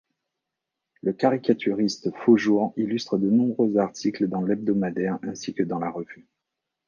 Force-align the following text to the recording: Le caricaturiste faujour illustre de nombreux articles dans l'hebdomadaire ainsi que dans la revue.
Le 1.03 1.13
caricaturiste 1.13 2.09
faujour 2.25 2.73
illustre 2.75 3.19
de 3.19 3.29
nombreux 3.29 3.77
articles 3.77 4.27
dans 4.27 4.41
l'hebdomadaire 4.41 5.19
ainsi 5.21 5.53
que 5.53 5.61
dans 5.61 5.77
la 5.77 5.91
revue. 5.91 6.25